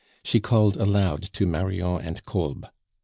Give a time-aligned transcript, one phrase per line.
[0.23, 2.65] She called aloud to Marion and Kolb.